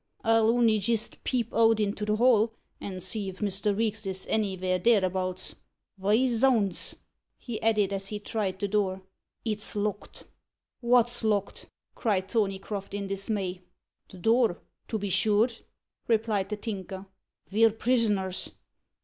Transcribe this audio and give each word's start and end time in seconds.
I'll 0.23 0.49
only 0.49 0.79
jist 0.79 1.23
peep 1.23 1.53
out 1.53 1.79
into 1.79 2.05
the 2.05 2.15
hall, 2.15 2.55
and 2.79 3.03
see 3.03 3.29
if 3.29 3.37
Mr. 3.37 3.77
Reeks 3.77 4.07
is 4.07 4.25
anyvhere 4.25 4.79
thereabouts. 4.83 5.53
Vy, 5.99 6.27
zounds!" 6.27 6.95
he 7.37 7.61
added, 7.61 7.93
as 7.93 8.07
he 8.07 8.17
tried 8.17 8.57
the 8.57 8.67
door, 8.67 9.03
"it's 9.45 9.75
locked!" 9.75 10.23
"What's 10.79 11.23
locked?" 11.23 11.67
cried 11.93 12.29
Thorneycroft 12.31 12.95
in 12.95 13.05
dismay. 13.05 13.61
"The 14.09 14.17
door, 14.17 14.59
to 14.87 14.97
be 14.97 15.11
sure," 15.11 15.49
replied 16.07 16.49
the 16.49 16.57
Tinker. 16.57 17.05
"Ve're 17.51 17.69
prisoners." 17.69 18.49